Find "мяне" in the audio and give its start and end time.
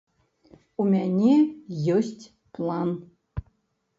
0.93-1.35